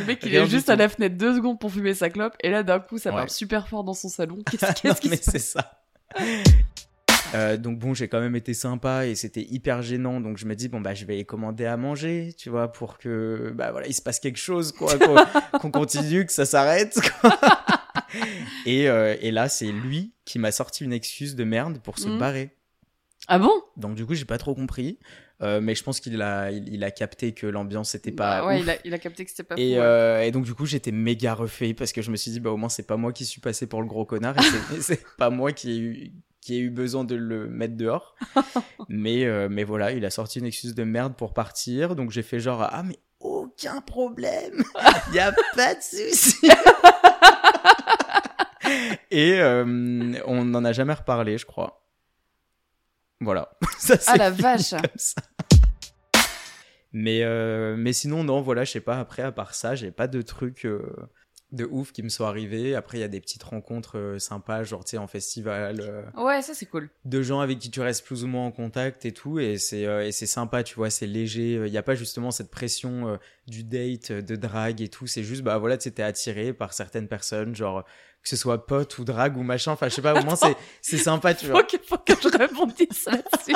Le 0.00 0.04
mec, 0.06 0.20
il 0.22 0.30
Rien 0.30 0.44
est 0.44 0.48
juste 0.48 0.70
à 0.70 0.76
la 0.76 0.88
fenêtre 0.88 1.16
deux 1.16 1.34
secondes 1.36 1.58
pour 1.60 1.70
fumer 1.70 1.94
sa 1.94 2.08
clope. 2.10 2.34
Et 2.42 2.50
là, 2.50 2.62
d'un 2.62 2.80
coup, 2.80 2.98
ça 2.98 3.10
Ouais. 3.10 3.16
parle 3.16 3.30
super 3.30 3.68
fort 3.68 3.84
dans 3.84 3.92
son 3.94 4.08
salon. 4.08 4.38
Qu'est-ce 4.50 4.80
qu'est-ce 4.80 5.00
qui 5.00 5.08
mais 5.10 5.16
se 5.16 5.30
c'est 5.30 5.38
ça. 5.38 5.80
Euh, 7.34 7.56
donc 7.56 7.78
bon, 7.80 7.94
j'ai 7.94 8.06
quand 8.08 8.20
même 8.20 8.36
été 8.36 8.54
sympa 8.54 9.06
et 9.06 9.14
c'était 9.16 9.42
hyper 9.42 9.82
gênant. 9.82 10.20
Donc 10.20 10.38
je 10.38 10.46
me 10.46 10.54
dis 10.54 10.68
bon 10.68 10.80
bah 10.80 10.94
je 10.94 11.04
vais 11.04 11.24
commander 11.24 11.64
à 11.66 11.76
manger, 11.76 12.32
tu 12.38 12.48
vois, 12.48 12.70
pour 12.70 12.96
que 12.98 13.52
bah 13.56 13.72
voilà 13.72 13.88
il 13.88 13.94
se 13.94 14.02
passe 14.02 14.20
quelque 14.20 14.38
chose 14.38 14.70
quoi, 14.70 14.92
qu'on 15.60 15.70
continue, 15.72 16.24
que 16.26 16.32
ça 16.32 16.44
s'arrête. 16.46 16.96
et, 18.66 18.88
euh, 18.88 19.16
et 19.20 19.32
là 19.32 19.48
c'est 19.48 19.66
lui 19.72 20.12
qui 20.24 20.38
m'a 20.38 20.52
sorti 20.52 20.84
une 20.84 20.92
excuse 20.92 21.34
de 21.34 21.42
merde 21.44 21.78
pour 21.82 21.98
se 21.98 22.08
Mhm. 22.08 22.18
barrer. 22.18 22.50
Ah 23.26 23.38
bon? 23.40 23.52
Donc 23.76 23.96
du 23.96 24.06
coup 24.06 24.14
j'ai 24.14 24.26
pas 24.26 24.38
trop 24.38 24.54
compris, 24.54 24.98
Euh, 25.42 25.60
mais 25.60 25.74
je 25.74 25.82
pense 25.82 25.98
qu'il 25.98 26.22
a 26.22 26.52
il, 26.52 26.72
il 26.72 26.84
a 26.84 26.90
capté 26.92 27.32
que 27.32 27.46
l'ambiance 27.48 27.94
était 27.96 28.12
pas 28.12 28.40
Bah 28.42 28.46
Ouais, 28.46 28.56
ouf. 28.58 28.62
il 28.62 28.70
a, 28.70 28.76
il 28.84 28.94
a 28.94 28.98
capté 28.98 29.24
que 29.24 29.30
c'était 29.30 29.42
pas 29.42 29.56
Et, 29.56 29.74
fou. 29.74 29.80
ouais. 29.80 29.84
euh, 29.84 30.22
et 30.22 30.30
donc 30.30 30.44
du 30.44 30.54
coup 30.54 30.64
j'étais 30.64 30.92
méga 30.92 31.34
refait 31.34 31.74
parce 31.74 31.92
que 31.92 32.02
je 32.02 32.10
me 32.12 32.16
suis 32.16 32.30
dit 32.30 32.38
bah 32.38 32.50
au 32.50 32.56
moins 32.56 32.68
c'est 32.68 32.86
pas 32.86 32.96
moi 32.96 33.12
qui 33.12 33.24
suis 33.24 33.40
passé 33.40 33.66
pour 33.66 33.82
le 33.82 33.88
gros 33.88 34.04
connard 34.04 34.36
et 34.38 34.80
c'est- 34.80 35.02
pas 35.18 35.30
moi 35.30 35.50
qui 35.52 35.72
ai 35.72 35.78
eu 35.78 36.12
qui 36.40 36.54
ai 36.56 36.58
eu 36.60 36.70
besoin 36.70 37.02
de 37.04 37.16
le 37.16 37.48
mettre 37.48 37.76
dehors. 37.76 38.14
mais 38.88 39.24
euh, 39.24 39.48
mais 39.50 39.64
voilà 39.64 39.90
il 39.90 40.04
a 40.04 40.10
sorti 40.10 40.38
une 40.38 40.46
excuse 40.46 40.74
de 40.76 40.84
merde 40.84 41.16
pour 41.16 41.32
partir 41.34 41.96
donc 41.96 42.12
j'ai 42.12 42.22
fait 42.22 42.38
genre 42.38 42.62
ah 42.62 42.82
mais 42.84 42.98
aucun 43.18 43.80
problème 43.80 44.62
y 45.12 45.18
a 45.18 45.32
pas 45.56 45.74
de 45.74 45.80
souci. 45.82 46.36
et 49.10 49.34
euh, 49.40 49.64
on 50.26 50.44
n'en 50.44 50.64
a 50.64 50.72
jamais 50.72 50.94
reparlé 50.94 51.38
je 51.38 51.46
crois. 51.46 51.83
Voilà. 53.20 53.50
Ça, 53.78 53.96
Ah 54.06 54.16
la 54.16 54.30
vache. 54.30 54.74
Mais, 56.92 57.24
euh, 57.24 57.74
mais 57.76 57.92
sinon, 57.92 58.22
non, 58.22 58.40
voilà, 58.40 58.64
je 58.64 58.70
sais 58.70 58.80
pas, 58.80 58.98
après, 58.98 59.22
à 59.22 59.32
part 59.32 59.54
ça, 59.54 59.74
j'ai 59.74 59.90
pas 59.90 60.06
de 60.06 60.22
trucs 60.22 60.64
euh, 60.64 60.94
de 61.54 61.64
ouf 61.70 61.92
qui 61.92 62.02
me 62.02 62.08
sont 62.08 62.24
arrivés. 62.24 62.74
Après, 62.74 62.98
il 62.98 63.00
y 63.00 63.04
a 63.04 63.08
des 63.08 63.20
petites 63.20 63.42
rencontres 63.42 63.96
euh, 63.98 64.18
sympas, 64.18 64.62
genre, 64.64 64.84
tu 64.84 64.90
sais, 64.90 64.98
en 64.98 65.06
festival, 65.06 65.80
euh, 65.80 66.02
Ouais, 66.22 66.42
ça 66.42 66.52
c'est 66.54 66.66
cool. 66.66 66.90
de 67.04 67.22
gens 67.22 67.40
avec 67.40 67.58
qui 67.58 67.70
tu 67.70 67.80
restes 67.80 68.04
plus 68.04 68.24
ou 68.24 68.26
moins 68.26 68.44
en 68.46 68.50
contact 68.50 69.04
et 69.06 69.12
tout, 69.12 69.38
et 69.38 69.56
c'est 69.58 69.86
euh, 69.86 70.06
et 70.06 70.12
c'est 70.12 70.26
sympa, 70.26 70.62
tu 70.62 70.74
vois, 70.74 70.90
c'est 70.90 71.06
léger. 71.06 71.62
Il 71.66 71.72
y 71.72 71.78
a 71.78 71.82
pas 71.82 71.94
justement 71.94 72.30
cette 72.30 72.50
pression 72.50 73.08
euh, 73.08 73.16
du 73.46 73.64
date, 73.64 74.12
de 74.12 74.36
drague 74.36 74.82
et 74.82 74.88
tout. 74.88 75.06
C'est 75.06 75.22
juste, 75.24 75.42
bah 75.42 75.58
voilà, 75.58 75.78
tu 75.78 75.84
sais, 75.84 75.90
t'es 75.92 76.02
attiré 76.02 76.52
par 76.52 76.72
certaines 76.72 77.08
personnes, 77.08 77.54
genre, 77.54 77.84
que 78.22 78.28
ce 78.28 78.36
soit 78.36 78.66
pote 78.66 78.98
ou 78.98 79.04
drague 79.04 79.36
ou 79.36 79.42
machin, 79.42 79.72
enfin, 79.72 79.88
je 79.88 79.94
sais 79.94 80.02
pas, 80.02 80.18
au 80.18 80.24
moins, 80.24 80.36
c'est 80.36 80.56
c'est 80.82 80.98
sympa, 80.98 81.34
tu 81.34 81.46
vois. 81.46 81.60
Faut 81.60 81.66
que, 81.78 81.82
faut 81.84 81.98
que 81.98 82.14
je 82.20 82.28
rebondisse 82.38 83.06
là-dessus. 83.06 83.54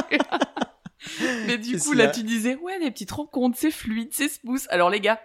Mais 1.46 1.58
du 1.58 1.78
coup, 1.78 1.92
là, 1.94 2.08
tu 2.08 2.22
disais, 2.22 2.56
ouais, 2.56 2.78
les 2.80 2.90
petites 2.90 3.10
rencontres, 3.12 3.56
c'est 3.58 3.70
fluide, 3.70 4.08
c'est 4.12 4.28
smooth. 4.28 4.60
Alors, 4.68 4.90
les 4.90 5.00
gars, 5.00 5.20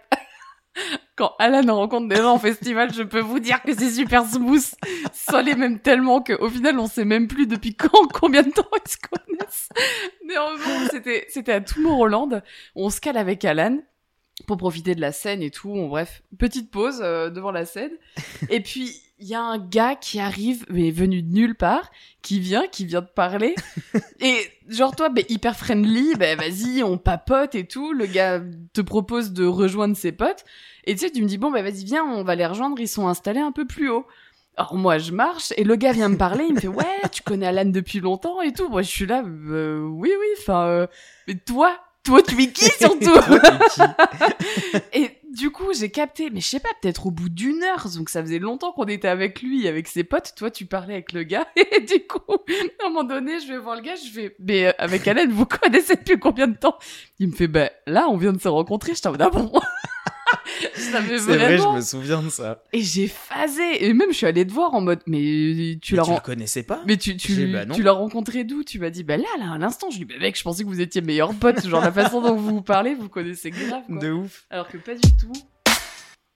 quand 1.16 1.32
Alan 1.38 1.74
rencontre 1.74 2.08
des 2.08 2.16
gens 2.16 2.34
en 2.34 2.38
festival, 2.38 2.92
je 2.92 3.02
peux 3.02 3.20
vous 3.20 3.38
dire 3.38 3.62
que 3.62 3.74
c'est 3.74 3.90
super 3.90 4.24
smooth. 4.24 4.64
Ça 5.12 5.42
les 5.42 5.54
même 5.54 5.78
tellement 5.78 6.22
qu'au 6.22 6.48
final, 6.48 6.78
on 6.78 6.86
sait 6.86 7.04
même 7.04 7.28
plus 7.28 7.46
depuis 7.46 7.74
quand, 7.74 8.08
combien 8.12 8.42
de 8.42 8.50
temps 8.50 8.66
ils 8.84 8.90
se 8.90 8.96
connaissent. 8.98 9.68
Gros, 10.26 10.88
c'était, 10.90 11.26
c'était 11.28 11.52
à 11.52 11.60
Tomorrowland. 11.60 12.42
On 12.74 12.90
se 12.90 13.00
cale 13.00 13.16
avec 13.16 13.44
Alan 13.44 13.78
pour 14.46 14.56
profiter 14.56 14.94
de 14.94 15.00
la 15.00 15.12
scène 15.12 15.42
et 15.42 15.50
tout. 15.50 15.70
On, 15.70 15.88
bref, 15.88 16.22
petite 16.38 16.70
pause 16.70 17.00
euh, 17.02 17.30
devant 17.30 17.52
la 17.52 17.64
scène. 17.64 17.92
Et 18.50 18.60
puis, 18.60 19.00
il 19.24 19.30
y 19.30 19.34
a 19.34 19.40
un 19.40 19.56
gars 19.56 19.94
qui 19.94 20.20
arrive, 20.20 20.66
mais 20.68 20.90
venu 20.90 21.22
de 21.22 21.32
nulle 21.32 21.54
part, 21.54 21.90
qui 22.20 22.40
vient, 22.40 22.66
qui 22.66 22.84
vient 22.84 23.00
de 23.00 23.06
parler. 23.06 23.54
et 24.20 24.36
genre, 24.68 24.94
toi, 24.94 25.08
ben 25.08 25.24
hyper 25.30 25.56
friendly, 25.56 26.14
ben 26.14 26.38
vas-y, 26.38 26.82
on 26.82 26.98
papote 26.98 27.54
et 27.54 27.66
tout. 27.66 27.94
Le 27.94 28.04
gars 28.04 28.42
te 28.74 28.82
propose 28.82 29.32
de 29.32 29.46
rejoindre 29.46 29.96
ses 29.96 30.12
potes. 30.12 30.44
Et 30.84 30.94
tu 30.94 31.00
sais, 31.00 31.10
tu 31.10 31.22
me 31.22 31.26
dis, 31.26 31.38
bon, 31.38 31.50
ben 31.50 31.62
vas-y, 31.62 31.86
viens, 31.86 32.04
on 32.04 32.22
va 32.22 32.34
les 32.34 32.44
rejoindre, 32.44 32.78
ils 32.78 32.86
sont 32.86 33.08
installés 33.08 33.40
un 33.40 33.50
peu 33.50 33.64
plus 33.64 33.88
haut. 33.88 34.06
Alors 34.58 34.74
moi, 34.74 34.98
je 34.98 35.12
marche, 35.12 35.54
et 35.56 35.64
le 35.64 35.76
gars 35.76 35.92
vient 35.92 36.10
me 36.10 36.18
parler, 36.18 36.44
il 36.46 36.56
me 36.56 36.60
fait, 36.60 36.68
ouais, 36.68 37.00
tu 37.10 37.22
connais 37.22 37.46
Alan 37.46 37.64
depuis 37.64 38.00
longtemps 38.00 38.42
et 38.42 38.52
tout. 38.52 38.68
Moi, 38.68 38.82
je 38.82 38.90
suis 38.90 39.06
là, 39.06 39.22
euh, 39.24 39.80
oui, 39.80 40.12
oui, 40.20 40.26
enfin, 40.38 40.66
euh, 40.66 40.86
mais 41.26 41.36
toi, 41.36 41.78
toi, 42.02 42.22
tu 42.22 42.42
es 42.42 42.52
qui 42.52 42.66
surtout 42.78 43.18
et 44.92 45.18
du 45.34 45.50
coup, 45.50 45.74
j'ai 45.74 45.90
capté, 45.90 46.30
mais 46.30 46.40
je 46.40 46.46
sais 46.46 46.60
pas, 46.60 46.68
peut-être 46.80 47.06
au 47.06 47.10
bout 47.10 47.28
d'une 47.28 47.62
heure, 47.62 47.88
donc 47.96 48.08
ça 48.08 48.22
faisait 48.22 48.38
longtemps 48.38 48.72
qu'on 48.72 48.84
était 48.84 49.08
avec 49.08 49.42
lui, 49.42 49.66
avec 49.66 49.88
ses 49.88 50.04
potes. 50.04 50.32
Toi, 50.36 50.50
tu 50.50 50.64
parlais 50.64 50.94
avec 50.94 51.12
le 51.12 51.24
gars, 51.24 51.46
et 51.56 51.80
du 51.80 52.06
coup, 52.06 52.20
à 52.28 52.86
un 52.86 52.88
moment 52.88 53.04
donné, 53.04 53.40
je 53.40 53.48
vais 53.48 53.58
voir 53.58 53.76
le 53.76 53.82
gars, 53.82 53.96
je 53.96 54.10
fais, 54.10 54.36
mais 54.38 54.66
euh, 54.66 54.72
avec 54.78 55.06
Alain, 55.08 55.26
vous 55.28 55.46
connaissez 55.46 55.96
depuis 55.96 56.18
combien 56.18 56.46
de 56.46 56.56
temps? 56.56 56.78
Il 57.18 57.28
me 57.28 57.32
fait, 57.32 57.48
bah 57.48 57.70
là, 57.86 58.06
on 58.08 58.16
vient 58.16 58.32
de 58.32 58.40
se 58.40 58.48
rencontrer. 58.48 58.94
Je 58.94 59.02
t'en 59.02 59.14
ah 59.14 59.30
bon 59.30 59.52
C'est 60.74 60.90
vrai, 61.18 61.58
je 61.58 61.76
me 61.76 61.80
souviens 61.80 62.22
de 62.22 62.28
ça. 62.28 62.62
Et 62.72 62.82
j'ai 62.82 63.08
phasé. 63.08 63.84
Et 63.84 63.92
même, 63.92 64.10
je 64.12 64.16
suis 64.16 64.26
allée 64.26 64.46
te 64.46 64.52
voir 64.52 64.74
en 64.74 64.80
mode, 64.80 65.00
mais 65.06 65.78
tu 65.82 65.94
Mais 65.94 65.98
l'as 65.98 66.04
tu 66.04 66.12
le 66.12 66.20
connaissais 66.20 66.62
pas 66.62 66.82
mais 66.86 66.96
tu, 66.96 67.16
tu, 67.16 67.46
bah 67.52 67.66
tu 67.66 67.82
l'as 67.82 67.92
rencontré 67.92 68.44
d'où? 68.44 68.62
Tu 68.64 68.78
m'as 68.78 68.90
dit, 68.90 69.02
bah 69.04 69.16
là, 69.16 69.24
là, 69.38 69.52
à 69.52 69.58
l'instant, 69.58 69.90
je 69.90 69.98
lui 69.98 70.06
dis, 70.06 70.12
bah 70.14 70.20
mec, 70.20 70.36
je 70.38 70.42
pensais 70.42 70.62
que 70.62 70.68
vous 70.68 70.80
étiez 70.80 71.00
meilleurs 71.00 71.34
potes. 71.34 71.66
Genre, 71.66 71.80
la 71.82 71.92
façon 71.92 72.20
dont 72.20 72.34
vous 72.34 72.54
vous 72.56 72.62
parlez, 72.62 72.94
vous 72.94 73.08
connaissez 73.08 73.50
grave. 73.50 73.82
Quoi. 73.86 73.98
De 73.98 74.10
ouf. 74.12 74.44
Alors 74.50 74.68
que 74.68 74.76
pas 74.78 74.94
du 74.94 75.00
tout. 75.20 75.32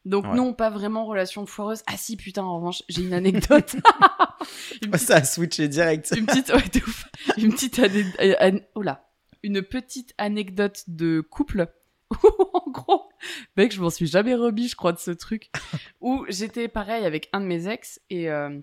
Donc 0.05 0.25
Ouais. 0.25 0.35
non, 0.35 0.55
pas 0.55 0.71
vraiment 0.71 1.05
relation 1.07 1.45
foireuse. 1.45 1.83
Ah 1.87 1.97
si, 1.97 2.17
putain, 2.17 2.43
en 2.43 2.57
revanche, 2.57 2.83
j'ai 2.89 3.03
une 3.03 3.13
anecdote. 3.13 3.77
une, 4.83 4.91
petite, 4.91 5.07
Ça 5.07 5.17
a 5.17 5.25
switché 5.25 5.69
direct. 5.69 6.15
une 6.17 6.25
petite, 6.27 6.49
ouais, 6.51 6.63
de 6.73 6.79
ouf. 6.81 7.05
Une 7.37 7.53
petite 7.53 7.79
année, 7.79 8.05
euh, 8.21 8.35
an- 8.41 8.61
oh 8.75 8.83
là. 8.83 9.05
une 9.43 9.63
petite 9.63 10.15
anecdote 10.19 10.85
de 10.89 11.21
couple. 11.21 11.67
En 12.11 12.71
gros, 12.71 13.08
mec, 13.57 13.73
je 13.73 13.81
m'en 13.81 13.91
suis 13.91 14.07
jamais 14.07 14.35
remis, 14.35 14.69
je 14.69 14.77
crois, 14.77 14.93
de 14.93 14.99
ce 14.99 15.11
truc. 15.11 15.51
Où 16.01 16.25
j'étais 16.29 16.69
pareil 16.69 17.05
avec 17.05 17.29
un 17.33 17.41
de 17.41 17.47
mes 17.47 17.69
ex 17.69 18.01
et 18.11 18.31
euh, 18.31 18.59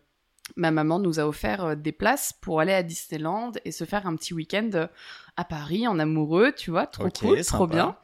ma 0.55 0.71
maman 0.71 0.99
nous 0.99 1.19
a 1.19 1.27
offert 1.27 1.65
euh, 1.65 1.75
des 1.75 1.91
places 1.91 2.33
pour 2.41 2.59
aller 2.59 2.73
à 2.73 2.83
Disneyland 2.83 3.51
et 3.65 3.71
se 3.71 3.83
faire 3.83 4.07
un 4.07 4.15
petit 4.15 4.33
week-end 4.33 4.69
euh, 4.75 4.87
à 5.37 5.43
Paris 5.45 5.87
en 5.87 5.99
amoureux, 5.99 6.53
tu 6.55 6.71
vois, 6.71 6.87
trop 6.87 7.09
cool, 7.09 7.43
sympa. 7.43 7.57
trop 7.57 7.67
bien. 7.67 7.95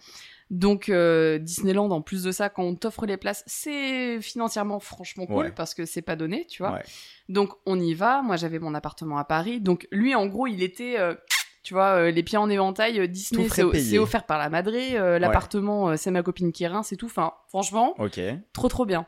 Donc 0.49 0.89
euh, 0.89 1.37
Disneyland, 1.37 1.89
en 1.91 2.01
plus 2.01 2.23
de 2.23 2.31
ça, 2.33 2.49
quand 2.49 2.63
on 2.63 2.75
t'offre 2.75 3.05
les 3.05 3.15
places, 3.15 3.41
c'est 3.47 4.19
financièrement 4.19 4.81
franchement 4.81 5.25
cool 5.25 5.35
Ouais. 5.45 5.51
parce 5.53 5.73
que 5.73 5.85
c'est 5.85 6.01
pas 6.01 6.17
donné, 6.17 6.45
tu 6.45 6.61
vois. 6.61 6.73
Ouais. 6.73 6.83
Donc 7.29 7.53
on 7.65 7.79
y 7.79 7.93
va. 7.93 8.21
Moi 8.21 8.35
j'avais 8.35 8.59
mon 8.59 8.73
appartement 8.75 9.17
à 9.17 9.23
Paris. 9.23 9.61
Donc 9.61 9.87
lui 9.93 10.13
en 10.13 10.25
gros 10.27 10.47
il 10.47 10.61
était, 10.61 10.99
euh, 10.99 11.15
tu 11.63 11.73
vois, 11.73 11.97
euh, 11.97 12.11
les 12.11 12.23
pieds 12.23 12.37
en 12.37 12.49
éventail. 12.49 12.99
euh, 12.99 13.07
Disney 13.07 13.47
c'est 13.49 13.97
offert 13.97 14.25
par 14.25 14.37
la 14.39 14.49
Madré. 14.49 14.97
euh, 14.97 15.19
L'appartement 15.19 15.95
c'est 15.97 16.11
ma 16.11 16.23
copine 16.23 16.51
qui 16.51 16.65
rince 16.67 16.91
et 16.91 16.97
tout. 16.97 17.05
Enfin 17.07 17.33
franchement 17.49 17.95
Ok. 17.99 18.19
trop 18.53 18.67
trop 18.67 18.85
bien. 18.85 19.05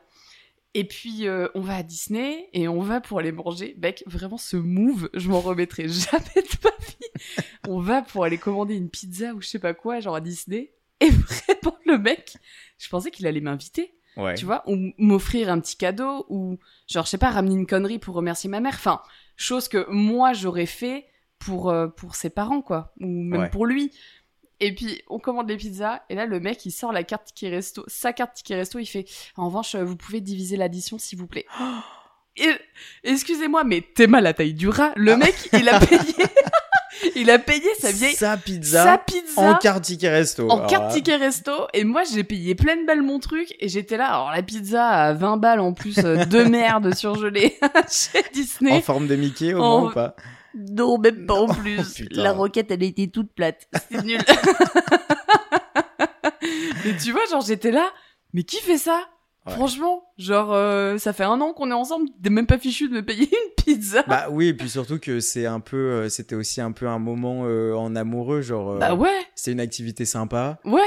Et 0.75 0.85
puis 0.87 1.27
euh, 1.27 1.47
on 1.55 1.61
va 1.61 1.75
à 1.77 1.83
Disney 1.83 2.49
et 2.53 2.67
on 2.67 2.81
va 2.81 2.99
pour 3.01 3.19
aller 3.19 3.31
manger. 3.31 3.75
Mec 3.81 4.03
vraiment 4.07 4.37
ce 4.37 4.57
move 4.57 5.09
je 5.13 5.29
m'en 5.29 5.39
remettrai 5.39 5.83
jamais 5.87 6.23
de 6.35 6.57
ma 6.63 6.71
vie. 6.79 7.29
on 7.67 7.79
va 7.79 8.01
pour 8.01 8.23
aller 8.23 8.37
commander 8.37 8.75
une 8.75 8.89
pizza 8.89 9.33
ou 9.33 9.41
je 9.41 9.47
sais 9.47 9.59
pas 9.59 9.73
quoi 9.73 9.99
genre 9.99 10.15
à 10.15 10.21
Disney. 10.21 10.73
Et 10.99 11.09
vraiment 11.09 11.77
le 11.85 11.97
mec, 11.97 12.37
je 12.77 12.87
pensais 12.89 13.11
qu'il 13.11 13.27
allait 13.27 13.41
m'inviter 13.41 13.93
Ouais. 14.15 14.35
tu 14.35 14.45
vois, 14.45 14.61
ou 14.67 14.91
m'offrir 14.99 15.49
un 15.49 15.59
petit 15.59 15.75
cadeau, 15.75 16.27
ou 16.29 16.59
genre, 16.87 17.03
je 17.03 17.09
sais 17.09 17.17
pas, 17.17 17.31
ramener 17.31 17.55
une 17.55 17.65
connerie 17.65 17.97
pour 17.97 18.13
remercier 18.13 18.47
ma 18.47 18.59
mère. 18.59 18.75
Enfin, 18.75 19.01
chose 19.37 19.67
que 19.67 19.87
moi 19.89 20.33
j'aurais 20.33 20.67
fait 20.67 21.07
pour, 21.39 21.69
euh, 21.69 21.87
pour 21.87 22.15
ses 22.15 22.29
parents, 22.29 22.61
quoi, 22.61 22.93
ou 22.99 23.07
même 23.07 23.41
Ouais. 23.41 23.49
pour 23.49 23.65
lui. 23.65 23.91
Et 24.59 24.73
puis, 24.73 25.01
on 25.09 25.19
commande 25.19 25.49
les 25.49 25.57
pizzas, 25.57 26.01
et 26.09 26.15
là, 26.15 26.25
le 26.25 26.39
mec, 26.39 26.65
il 26.65 26.71
sort 26.71 26.93
la 26.93 27.03
carte 27.03 27.25
ticket 27.33 27.49
resto, 27.49 27.83
sa 27.87 28.13
carte 28.13 28.33
ticket 28.35 28.55
resto, 28.55 28.79
il 28.79 28.85
fait, 28.85 29.05
en 29.35 29.47
revanche, 29.47 29.75
euh, 29.75 29.83
vous 29.83 29.97
pouvez 29.97 30.21
diviser 30.21 30.55
l'addition, 30.57 30.97
s'il 30.97 31.17
vous 31.19 31.27
plaît. 31.27 31.45
Excusez-moi, 33.03 33.63
mais 33.63 33.81
t'es 33.95 34.07
mal 34.07 34.23
la 34.23 34.33
taille 34.33 34.53
du 34.53 34.69
rat. 34.69 34.91
Le 34.95 35.13
Ah. 35.13 35.17
mec, 35.17 35.35
il 35.53 35.69
a 35.69 35.79
payé, 35.79 35.99
il 37.15 37.29
a 37.29 37.37
payé 37.39 37.67
sa 37.79 37.91
vieille, 37.91 38.15
Sa 38.15 38.37
pizza 38.37 38.83
sa 38.83 38.97
pizza 38.97 39.41
en 39.41 39.55
carte 39.55 39.83
ticket 39.83 40.09
resto. 40.09 40.49
en 40.49 40.65
carte 40.65 40.93
ticket 40.93 41.17
resto 41.17 41.51
et 41.73 41.83
moi 41.83 42.03
j'ai 42.11 42.23
payé 42.23 42.55
plein 42.55 42.75
de 42.77 42.85
balles 42.85 43.01
mon 43.01 43.19
truc 43.19 43.53
et 43.59 43.67
j'étais 43.67 43.97
là 43.97 44.07
alors 44.07 44.31
la 44.31 44.41
pizza 44.41 44.87
à 44.87 45.13
20 45.13 45.37
balles 45.37 45.59
en 45.59 45.73
plus 45.73 45.97
euh, 45.99 46.23
de 46.25 46.43
merde 46.43 46.93
surgelée 46.95 47.57
chez 47.91 48.23
Disney 48.33 48.71
En 48.71 48.81
forme 48.81 49.07
de 49.07 49.15
Mickey 49.15 49.53
au 49.53 49.61
En- 49.61 49.79
moins 49.81 49.89
ou 49.89 49.93
pas? 49.93 50.15
Non 50.55 50.97
même 50.97 51.25
pas 51.25 51.33
en 51.35 51.47
plus 51.47 51.93
putain. 51.95 52.21
la 52.21 52.31
roquette 52.33 52.71
elle 52.71 52.83
était 52.83 53.07
toute 53.07 53.31
plate 53.33 53.67
c'est 53.91 54.03
nul 54.03 54.19
mais 56.85 56.97
tu 57.01 57.11
vois 57.11 57.25
genre 57.29 57.41
j'étais 57.41 57.71
là 57.71 57.89
mais 58.33 58.43
qui 58.43 58.57
fait 58.57 58.77
ça? 58.77 59.07
Ouais. 59.45 59.53
franchement 59.53 60.03
genre 60.17 60.53
euh, 60.53 60.97
ça 60.97 61.11
fait 61.11 61.25
un 61.25 61.41
an 61.41 61.51
qu'on 61.53 61.69
est 61.69 61.73
ensemble 61.73 62.07
t'es 62.23 62.29
même 62.29 62.47
pas 62.47 62.57
fichu 62.57 62.87
de 62.87 62.93
me 62.93 63.05
payer 63.05 63.27
une 63.29 63.63
pizza 63.63 64.03
Bah 64.07 64.27
oui, 64.31 64.47
et 64.47 64.53
puis 64.53 64.69
surtout 64.69 64.99
que 64.99 65.19
c'est 65.19 65.45
un 65.45 65.59
peu, 65.59 65.75
euh, 65.75 66.09
c'était 66.09 66.35
aussi 66.35 66.61
un 66.61 66.71
peu 66.71 66.87
un 66.87 66.99
moment 66.99 67.41
euh, 67.45 67.73
en 67.73 67.93
amoureux, 67.97 68.41
genre. 68.41 68.71
euh, 68.73 68.79
bah 68.79 68.95
ouais 68.95 69.11
C'était 69.35 69.51
une 69.51 69.59
activité 69.59 70.05
sympa 70.05 70.59
ouais 70.63 70.79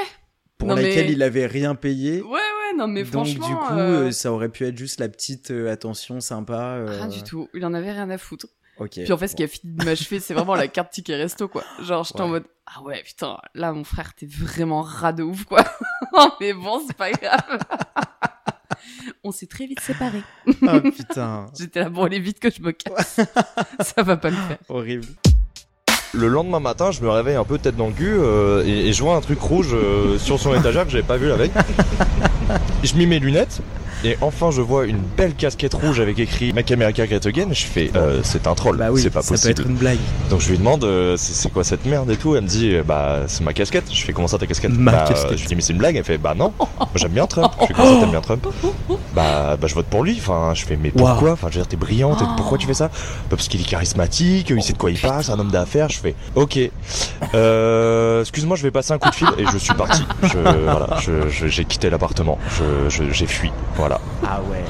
pour 0.56 0.68
Non, 0.68 0.74
laquelle 0.76 1.06
mais- 1.06 1.12
il 1.12 1.22
avait 1.22 1.44
rien 1.46 1.74
payé. 1.74 2.22
ouais 2.22 2.28
ouais 2.30 2.76
non 2.78 2.88
mais 2.88 3.02
Donc 3.02 3.12
franchement 3.12 3.46
du 3.46 3.54
coup, 3.56 3.74
euh, 3.74 4.06
euh, 4.06 4.10
ça 4.10 4.32
aurait 4.32 4.48
pu 4.48 4.64
être 4.64 4.78
juste 4.78 5.00
la 5.00 5.10
petite 5.10 5.50
euh, 5.50 5.70
attention 5.70 6.20
sympa. 6.20 6.76
euh, 6.76 6.86
rien 6.88 7.08
du 7.08 7.22
tout 7.24 7.48
il 7.52 7.62
en 7.66 7.74
avait 7.74 7.92
rien 7.92 8.08
à 8.08 8.16
foutre 8.16 8.46
Puis 8.90 9.12
en 9.12 9.16
fait, 9.16 9.28
ce 9.28 9.36
qui 9.36 9.42
a 9.42 9.48
fini 9.48 9.72
de 9.74 9.84
m'achever, 9.84 10.20
c'est 10.20 10.34
vraiment 10.34 10.54
la 10.54 10.68
carte 10.68 10.92
ticket 10.92 11.16
resto, 11.16 11.48
quoi. 11.48 11.64
Genre, 11.82 12.04
j'étais 12.04 12.20
en 12.20 12.28
mode, 12.28 12.44
ah 12.66 12.82
ouais, 12.82 13.02
putain, 13.04 13.38
là, 13.54 13.72
mon 13.72 13.84
frère, 13.84 14.12
t'es 14.14 14.26
vraiment 14.26 14.82
rat 14.82 15.12
de 15.12 15.22
ouf, 15.22 15.44
quoi. 15.44 15.64
Mais 16.40 16.52
bon, 16.52 16.82
c'est 16.86 16.96
pas 16.96 17.10
grave. 17.10 17.58
On 19.24 19.32
s'est 19.32 19.46
très 19.46 19.66
vite 19.66 19.80
séparés. 19.80 20.22
Ah 20.66 20.80
putain, 20.80 21.46
J'étais 21.58 21.80
là, 21.80 21.88
bon, 21.88 22.04
allez 22.04 22.20
vite 22.20 22.38
que 22.38 22.50
je 22.50 22.60
me 22.60 22.72
casse. 22.72 23.20
Ça 23.80 24.02
va 24.02 24.16
pas 24.16 24.30
le 24.30 24.36
faire. 24.36 24.58
horrible. 24.68 25.06
Le 26.12 26.28
lendemain 26.28 26.60
matin, 26.60 26.92
je 26.92 27.02
me 27.02 27.10
réveille 27.10 27.34
un 27.36 27.44
peu 27.44 27.58
tête 27.58 27.76
dans 27.76 27.88
le 27.88 27.92
cul 27.92 28.08
euh, 28.08 28.64
et, 28.64 28.88
et 28.88 28.92
je 28.92 29.02
vois 29.02 29.16
un 29.16 29.20
truc 29.20 29.40
rouge 29.40 29.70
euh, 29.74 30.18
sur 30.18 30.38
son 30.38 30.54
étagère 30.54 30.84
que 30.84 30.90
j'avais 30.90 31.02
pas 31.02 31.16
vu 31.16 31.28
la 31.28 31.36
veille. 31.36 31.50
Je 32.84 32.94
mis 32.94 33.06
mes 33.06 33.18
lunettes 33.18 33.60
et 34.04 34.16
enfin 34.20 34.50
je 34.50 34.60
vois 34.60 34.86
une 34.86 34.98
belle 35.16 35.34
casquette 35.34 35.74
rouge 35.74 36.00
avec 36.00 36.18
écrit 36.18 36.52
Make 36.52 36.70
America 36.70 37.06
Great 37.06 37.24
Again. 37.26 37.48
Je 37.52 37.64
fais 37.64 37.90
euh, 37.96 38.20
c'est 38.22 38.46
un 38.46 38.54
troll, 38.54 38.76
Bah 38.76 38.88
oui, 38.90 39.00
c'est 39.02 39.10
pas 39.10 39.22
ça 39.22 39.28
peut 39.28 39.34
possible. 39.34 39.50
être 39.52 39.66
une 39.66 39.76
blague. 39.76 39.98
Donc 40.30 40.40
je 40.40 40.50
lui 40.50 40.58
demande 40.58 40.84
euh, 40.84 41.16
c'est 41.16 41.50
quoi 41.52 41.64
cette 41.64 41.84
merde 41.86 42.10
et 42.10 42.16
tout. 42.16 42.36
Elle 42.36 42.42
me 42.44 42.48
dit 42.48 42.74
euh, 42.74 42.82
bah 42.82 43.20
c'est 43.26 43.42
ma 43.44 43.52
casquette. 43.52 43.84
Je 43.92 44.02
fais 44.02 44.12
comment 44.12 44.28
ça 44.28 44.38
ta 44.38 44.46
casquette 44.46 44.72
Ma 44.72 44.92
bah, 44.92 45.04
casquette. 45.08 45.36
Je 45.36 45.42
lui 45.42 45.48
dis 45.48 45.54
mais 45.56 45.62
c'est 45.62 45.72
une 45.72 45.78
blague. 45.78 45.96
Elle 45.96 46.04
fait 46.04 46.18
bah 46.18 46.34
non, 46.36 46.52
j'aime 46.94 47.12
bien 47.12 47.26
Trump. 47.26 47.52
Je 47.60 47.66
fais 47.66 47.74
comment 47.74 47.94
ça 47.94 48.00
t'aimes 48.00 48.10
bien 48.10 48.20
Trump 48.20 48.46
bah, 49.14 49.56
bah 49.60 49.66
je 49.66 49.74
vote 49.74 49.86
pour 49.86 50.04
lui. 50.04 50.16
Enfin 50.18 50.52
je 50.54 50.64
fais 50.64 50.76
mais 50.76 50.92
Wow. 50.96 51.06
pourquoi 51.08 51.32
Enfin 51.32 51.48
je 51.50 51.54
veux 51.56 51.60
dire 51.62 51.68
t'es 51.68 51.76
brillante. 51.76 52.18
Oh. 52.22 52.26
Pourquoi 52.36 52.58
tu 52.58 52.66
fais 52.66 52.74
ça 52.74 52.88
bah, 52.88 52.92
Parce 53.30 53.48
qu'il 53.48 53.60
est 53.60 53.64
charismatique, 53.64 54.50
il 54.50 54.62
sait 54.62 54.72
de 54.72 54.78
quoi 54.78 54.90
il 54.90 54.98
parle, 54.98 55.24
c'est 55.24 55.32
un 55.32 55.38
homme 55.38 55.50
d'affaires. 55.50 55.88
Je 55.88 55.98
fais 55.98 56.14
ok. 56.34 56.58
Euh, 57.34 58.20
excuse-moi 58.20 58.56
je 58.56 58.62
vais 58.62 58.70
passer 58.70 58.92
un 58.92 58.98
coup 58.98 59.10
de 59.10 59.14
fil 59.14 59.28
et 59.38 59.44
je 59.52 59.58
suis 59.58 59.74
parti. 59.74 60.02
Je, 60.22 60.38
voilà, 60.38 60.98
je- 61.00 61.28
je- 61.28 61.46
j'ai 61.46 61.64
quitté 61.64 61.90
l'appartement. 61.90 62.38
Je- 62.88 63.04
J'ai 63.12 63.26
fui. 63.26 63.50
Voilà. 63.76 63.85
Ah 64.22 64.40
ouais. 64.50 64.64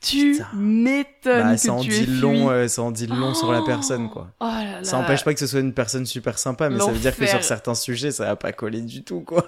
Tu 0.00 0.32
Putain. 0.32 0.46
m'étonnes 0.54 1.42
Bah, 1.42 1.56
ça 1.56 1.72
en 1.72 1.80
tu 1.80 1.88
dit 1.88 2.06
long, 2.06 2.50
euh, 2.50 2.68
ça 2.68 2.82
en 2.82 2.90
dit 2.92 3.06
long 3.06 3.34
sur 3.34 3.50
la 3.50 3.62
personne 3.62 4.08
quoi. 4.10 4.28
Oh 4.40 4.44
là 4.44 4.64
là. 4.80 4.84
Ça 4.84 4.98
n'empêche 4.98 5.24
pas 5.24 5.32
que 5.34 5.40
ce 5.40 5.46
soit 5.46 5.60
une 5.60 5.72
personne 5.72 6.06
super 6.06 6.38
sympa, 6.38 6.68
mais 6.68 6.78
ça 6.78 6.92
veut 6.92 6.98
dire 6.98 7.16
que 7.16 7.26
sur 7.26 7.42
certains 7.42 7.74
sujets, 7.74 8.10
ça 8.12 8.26
va 8.26 8.36
pas 8.36 8.52
coller 8.52 8.82
du 8.82 9.02
tout 9.02 9.20
quoi. 9.20 9.44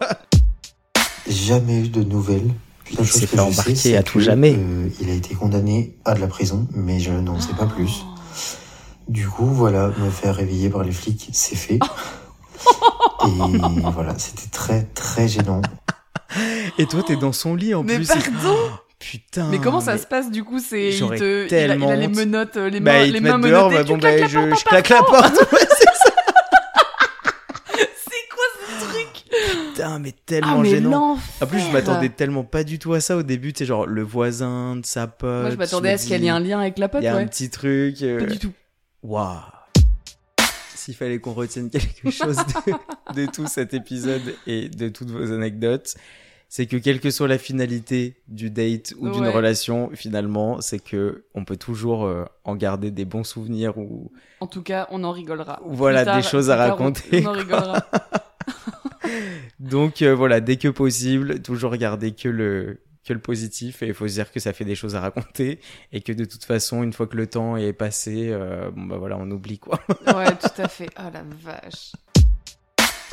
Jamais 1.28 1.80
eu 1.84 1.88
de 1.88 2.02
nouvelles. 2.02 2.48
La 2.96 3.02
Il 3.02 3.06
chose 3.06 3.20
s'est 3.20 3.26
fait 3.26 3.38
embarquer 3.38 3.74
sais, 3.74 3.96
à 3.98 4.02
tout 4.02 4.14
que, 4.18 4.24
jamais. 4.24 4.54
euh, 4.58 4.88
il 5.00 5.10
a 5.10 5.12
été 5.12 5.34
condamné 5.34 5.96
à 6.06 6.14
de 6.14 6.20
la 6.20 6.26
prison, 6.26 6.66
mais 6.72 6.98
je 7.00 7.10
n'en 7.12 7.38
sais 7.38 7.52
pas 7.52 7.66
plus. 7.66 8.02
Oh. 8.02 8.14
Du 9.08 9.28
coup, 9.28 9.46
voilà, 9.46 9.88
me 9.98 10.10
faire 10.10 10.34
réveiller 10.34 10.70
par 10.70 10.82
les 10.84 10.92
flics, 10.92 11.28
c'est 11.32 11.56
fait. 11.56 11.78
Et 13.26 13.58
voilà, 13.92 14.18
c'était 14.18 14.48
très 14.50 14.84
très 14.94 15.28
gênant. 15.28 15.60
Et 16.78 16.86
toi, 16.86 17.02
t'es 17.06 17.16
dans 17.16 17.32
son 17.32 17.54
lit 17.54 17.74
en 17.74 17.82
Mais 17.82 17.96
plus. 17.96 18.06
pardon 18.08 18.56
Putain. 18.98 19.48
Mais 19.50 19.58
comment 19.58 19.80
ça 19.80 19.92
mais- 19.94 19.98
se 19.98 20.06
passe 20.06 20.30
du 20.30 20.42
coup 20.44 20.58
C'est 20.58 20.88
il, 20.90 20.98
te... 20.98 21.14
il, 21.14 21.22
a, 21.22 21.42
il 21.44 21.46
tellement 21.48 21.88
a 21.90 21.96
les 21.96 22.08
menottes, 22.08 22.56
euh, 22.56 22.68
les 22.68 22.80
Bah, 22.80 22.92
mains, 22.94 23.04
les 23.06 23.20
mains 23.20 23.38
mettent 23.38 23.50
dehors, 23.50 23.70
menottées. 23.70 23.84
bah, 23.84 23.94
bon, 23.94 23.98
bah, 23.98 24.26
je, 24.26 24.34
porte 24.38 24.52
en 24.52 24.56
je 24.56 24.64
claque 24.64 24.88
la 24.88 25.02
porte. 25.02 25.34
Ouais, 25.52 25.58
c'est 25.70 25.84
ça. 25.84 26.12
C'est 27.76 28.28
quoi 28.28 28.44
ce 28.80 28.84
truc? 28.84 29.68
Putain, 29.74 29.98
mais 30.00 30.14
Ah 30.16 30.20
tellement 30.26 30.58
mais 30.58 30.70
gênant. 30.70 31.18
En 31.40 31.46
plus, 31.46 31.60
je 31.60 31.70
m'attendais 31.70 32.08
tellement 32.08 32.44
pas 32.44 32.64
du 32.64 32.78
tout 32.78 32.92
à 32.94 33.00
ça 33.00 33.16
au 33.16 33.22
début. 33.22 33.52
Tu 33.52 33.58
sais, 33.60 33.66
genre 33.66 33.86
le 33.86 34.02
voisin 34.02 34.76
de 34.76 34.84
sa 34.84 35.06
pote. 35.06 35.42
Moi 35.42 35.50
je 35.50 35.56
m'attendais 35.56 35.90
à 35.90 35.98
ce 35.98 36.08
qu'elle 36.08 36.24
ait 36.24 36.28
un 36.30 36.40
lien 36.40 36.58
avec 36.60 36.78
la 36.78 36.88
pote, 36.88 37.02
Il 37.02 37.04
y 37.04 37.08
a 37.08 37.14
ouais. 37.16 37.22
un 37.22 37.26
petit 37.26 37.50
truc. 37.50 38.02
euh, 38.02 38.18
Pas 38.18 38.26
du 38.26 38.38
tout. 38.38 38.52
Waouh. 39.02 39.36
S'il 40.74 40.94
fallait 40.94 41.18
qu'on 41.20 41.34
retienne 41.34 41.68
quelque 41.70 42.10
chose 42.10 42.36
de, 42.36 43.14
de 43.22 43.26
tout 43.30 43.46
cet 43.46 43.74
épisode 43.74 44.34
et 44.46 44.68
de 44.70 44.88
toutes 44.88 45.10
vos 45.10 45.32
anecdotes, 45.32 45.94
c'est 46.48 46.66
que 46.66 46.76
quelle 46.76 46.98
que 47.00 47.10
soit 47.10 47.28
la 47.28 47.38
finalité 47.38 48.16
du 48.26 48.50
date 48.50 48.94
ou 48.98 49.10
d'une 49.10 49.24
Ouais. 49.24 49.30
relation, 49.30 49.90
finalement, 49.94 50.60
c'est 50.60 50.78
que 50.82 51.24
on 51.34 51.44
peut 51.44 51.56
toujours 51.58 52.04
euh, 52.06 52.24
en 52.44 52.56
garder 52.56 52.90
des 52.90 53.04
bons 53.04 53.24
souvenirs 53.24 53.76
ou 53.78 54.10
En 54.40 54.46
tout 54.46 54.62
cas, 54.62 54.86
on 54.90 55.04
en 55.04 55.12
rigolera. 55.12 55.60
Voilà, 55.66 56.04
tard- 56.04 56.16
des 56.16 56.22
choses 56.22 56.50
à 56.50 56.54
on- 56.56 56.70
raconter, 56.70 57.22
On, 57.26 57.30
en 57.30 57.32
rigolera. 57.32 57.84
donc 59.60 60.02
euh, 60.02 60.14
voilà, 60.14 60.40
dès 60.40 60.56
que 60.56 60.68
possible, 60.68 61.40
toujours 61.42 61.76
garder 61.76 62.12
que 62.12 62.28
le 62.28 62.80
que 63.04 63.14
le 63.14 63.20
positif 63.20 63.82
et 63.82 63.86
il 63.86 63.94
faut 63.94 64.06
se 64.06 64.12
dire 64.14 64.30
que 64.30 64.38
ça 64.38 64.52
fait 64.52 64.66
des 64.66 64.74
choses 64.74 64.94
à 64.94 65.00
raconter 65.00 65.60
et 65.92 66.02
que 66.02 66.12
de 66.12 66.26
toute 66.26 66.44
façon, 66.44 66.82
une 66.82 66.92
fois 66.92 67.06
que 67.06 67.16
le 67.16 67.26
temps 67.26 67.56
est 67.56 67.72
passé, 67.72 68.28
euh, 68.30 68.70
bon 68.70 68.84
bah 68.84 68.98
voilà, 68.98 69.16
on 69.18 69.30
oublie 69.30 69.58
quoi. 69.58 69.80
ouais, 70.14 70.26
tout 70.36 70.60
à 70.62 70.68
fait. 70.68 70.90
Oh 70.98 71.04
la 71.12 71.22
vache. 71.42 71.92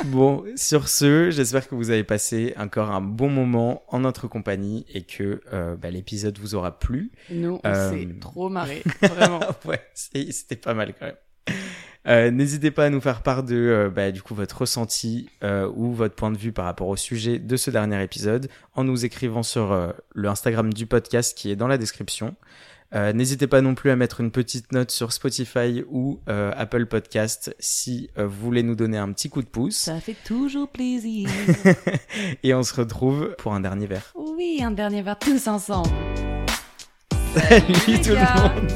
Bon, 0.03 0.43
sur 0.55 0.89
ce, 0.89 1.31
j'espère 1.31 1.67
que 1.69 1.75
vous 1.75 1.89
avez 1.89 2.03
passé 2.03 2.53
encore 2.57 2.91
un 2.91 2.99
bon 3.01 3.29
moment 3.29 3.83
en 3.87 3.99
notre 3.99 4.27
compagnie 4.27 4.85
et 4.93 5.03
que 5.03 5.41
euh, 5.53 5.75
bah, 5.77 5.89
l'épisode 5.89 6.37
vous 6.37 6.53
aura 6.53 6.77
plu. 6.79 7.11
Nous, 7.29 7.59
on 7.63 7.67
Euh, 7.69 7.91
s'est 7.91 8.07
trop 8.19 8.49
marré. 8.49 8.83
Vraiment. 9.01 9.39
ouais, 9.65 9.81
c'était 9.93 10.57
pas 10.57 10.73
mal 10.73 10.93
quand 10.99 11.05
même. 11.05 11.55
Euh, 12.07 12.29
N'hésitez 12.29 12.69
pas 12.71 12.85
à 12.85 12.89
nous 12.89 13.01
faire 13.01 13.23
part 13.23 13.41
de 13.43 13.55
euh, 13.55 13.89
bah, 13.89 14.11
du 14.11 14.21
coup 14.21 14.35
votre 14.35 14.59
ressenti 14.59 15.29
euh, 15.43 15.71
ou 15.75 15.91
votre 15.93 16.13
point 16.15 16.29
de 16.31 16.37
vue 16.37 16.51
par 16.51 16.65
rapport 16.65 16.87
au 16.89 16.97
sujet 16.97 17.39
de 17.39 17.55
ce 17.57 17.71
dernier 17.71 18.03
épisode 18.03 18.47
en 18.73 18.83
nous 18.83 19.05
écrivant 19.05 19.43
sur 19.43 19.93
le 20.13 20.27
Instagram 20.29 20.71
du 20.73 20.85
podcast 20.85 21.35
qui 21.37 21.49
est 21.49 21.55
dans 21.55 21.67
la 21.67 21.77
description. 21.77 22.35
Euh, 22.93 23.13
N'hésitez 23.13 23.47
pas 23.47 23.61
non 23.61 23.75
plus 23.75 23.89
à 23.89 23.95
mettre 23.95 24.21
une 24.21 24.31
petite 24.31 24.71
note 24.71 24.91
sur 24.91 25.11
Spotify 25.11 25.83
ou 25.89 26.19
euh, 26.29 26.51
Apple 26.55 26.85
Podcast 26.85 27.55
si 27.59 28.09
euh, 28.17 28.27
vous 28.27 28.45
voulez 28.45 28.63
nous 28.63 28.75
donner 28.75 28.97
un 28.97 29.11
petit 29.11 29.29
coup 29.29 29.41
de 29.41 29.47
pouce. 29.47 29.75
Ça 29.75 29.99
fait 29.99 30.15
toujours 30.25 30.69
plaisir. 30.69 31.29
Et 32.43 32.53
on 32.53 32.63
se 32.63 32.73
retrouve 32.73 33.35
pour 33.37 33.53
un 33.53 33.59
dernier 33.59 33.87
verre. 33.87 34.13
Oui, 34.15 34.59
un 34.61 34.71
dernier 34.71 35.01
verre 35.01 35.19
tous 35.19 35.47
ensemble. 35.47 35.89
Salut 37.35 38.01
tout 38.01 38.11
le 38.11 38.41
monde 38.41 38.71